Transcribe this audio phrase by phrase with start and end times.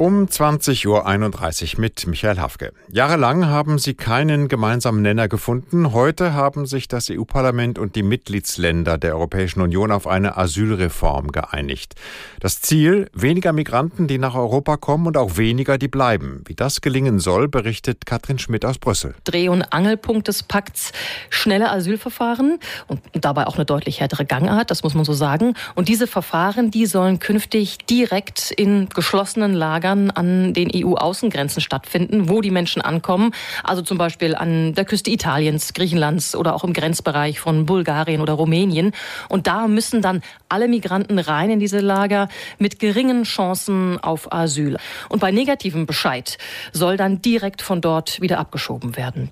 [0.00, 2.72] Um 20.31 Uhr mit Michael Hafke.
[2.90, 5.92] Jahrelang haben sie keinen gemeinsamen Nenner gefunden.
[5.92, 11.96] Heute haben sich das EU-Parlament und die Mitgliedsländer der Europäischen Union auf eine Asylreform geeinigt.
[12.40, 16.44] Das Ziel, weniger Migranten, die nach Europa kommen und auch weniger, die bleiben.
[16.46, 19.14] Wie das gelingen soll, berichtet Katrin Schmidt aus Brüssel.
[19.24, 20.92] Dreh- und Angelpunkt des Pakts,
[21.28, 25.52] schnelle Asylverfahren und dabei auch eine deutlich härtere Gangart, das muss man so sagen.
[25.74, 32.28] Und diese Verfahren, die sollen künftig direkt in geschlossenen Lagern Lagern an den EU-Außengrenzen stattfinden,
[32.28, 33.32] wo die Menschen ankommen.
[33.64, 38.34] Also zum Beispiel an der Küste Italiens, Griechenlands oder auch im Grenzbereich von Bulgarien oder
[38.34, 38.92] Rumänien.
[39.28, 44.76] Und da müssen dann alle Migranten rein in diese Lager mit geringen Chancen auf Asyl.
[45.08, 46.38] Und bei negativem Bescheid
[46.72, 49.30] soll dann direkt von dort wieder abgeschoben werden.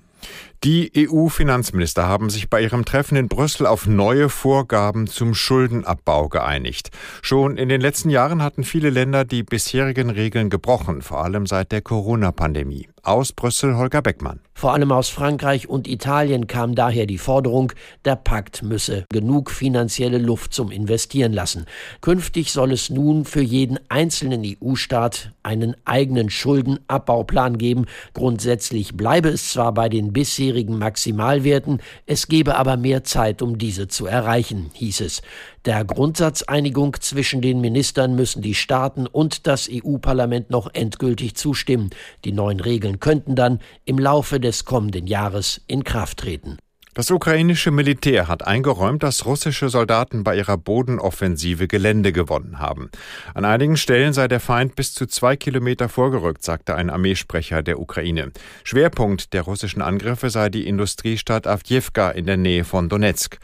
[0.65, 6.89] Die EU-Finanzminister haben sich bei ihrem Treffen in Brüssel auf neue Vorgaben zum Schuldenabbau geeinigt.
[7.21, 11.71] Schon in den letzten Jahren hatten viele Länder die bisherigen Regeln gebrochen, vor allem seit
[11.71, 12.89] der Corona-Pandemie.
[13.03, 14.41] Aus Brüssel Holger Beckmann.
[14.53, 17.71] Vor allem aus Frankreich und Italien kam daher die Forderung,
[18.03, 21.65] der Pakt müsse genug finanzielle Luft zum Investieren lassen.
[22.01, 27.85] Künftig soll es nun für jeden einzelnen EU-Staat einen eigenen Schuldenabbauplan geben.
[28.13, 33.87] Grundsätzlich bleibe es zwar bei den bisherigen Maximalwerten, es gebe aber mehr Zeit, um diese
[33.87, 35.21] zu erreichen, hieß es.
[35.65, 41.89] Der Grundsatzeinigung zwischen den Ministern müssen die Staaten und das EU-Parlament noch endgültig zustimmen.
[42.25, 46.57] Die neuen Regeln könnten dann im Laufe des kommenden Jahres in Kraft treten.
[46.99, 52.89] Das ukrainische Militär hat eingeräumt, dass russische Soldaten bei ihrer Bodenoffensive Gelände gewonnen haben.
[53.33, 57.79] An einigen Stellen sei der Feind bis zu zwei Kilometer vorgerückt, sagte ein Armeesprecher der
[57.79, 58.33] Ukraine.
[58.65, 63.37] Schwerpunkt der russischen Angriffe sei die Industriestadt Avdjevka in der Nähe von Donetsk.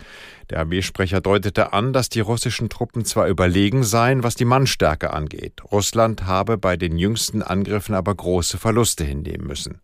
[0.50, 5.62] Der Armeesprecher deutete an, dass die russischen Truppen zwar überlegen seien, was die Mannstärke angeht.
[5.72, 9.80] Russland habe bei den jüngsten Angriffen aber große Verluste hinnehmen müssen.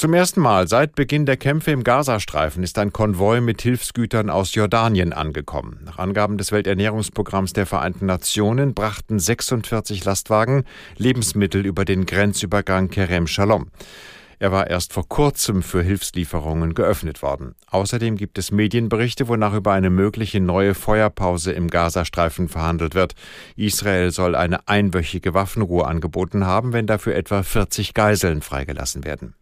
[0.00, 4.54] Zum ersten Mal seit Beginn der Kämpfe im Gazastreifen ist ein Konvoi mit Hilfsgütern aus
[4.54, 5.80] Jordanien angekommen.
[5.84, 10.64] Nach Angaben des Welternährungsprogramms der Vereinten Nationen brachten 46 Lastwagen
[10.96, 13.66] Lebensmittel über den Grenzübergang Kerem Shalom.
[14.38, 17.54] Er war erst vor kurzem für Hilfslieferungen geöffnet worden.
[17.70, 23.16] Außerdem gibt es Medienberichte, wonach über eine mögliche neue Feuerpause im Gazastreifen verhandelt wird.
[23.54, 29.34] Israel soll eine einwöchige Waffenruhe angeboten haben, wenn dafür etwa 40 Geiseln freigelassen werden.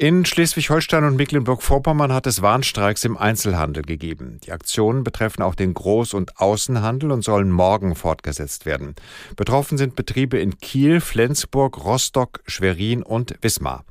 [0.00, 4.38] In Schleswig-Holstein und Mecklenburg-Vorpommern hat es Warnstreiks im Einzelhandel gegeben.
[4.44, 8.94] Die Aktionen betreffen auch den Groß- und Außenhandel und sollen morgen fortgesetzt werden.
[9.34, 13.84] Betroffen sind Betriebe in Kiel, Flensburg, Rostock, Schwerin und Wismar.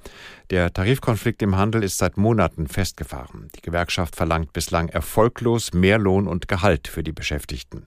[0.49, 3.49] Der Tarifkonflikt im Handel ist seit Monaten festgefahren.
[3.57, 7.85] Die Gewerkschaft verlangt bislang erfolglos mehr Lohn und Gehalt für die Beschäftigten.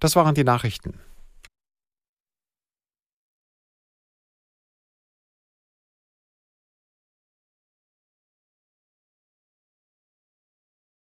[0.00, 0.94] Das waren die Nachrichten.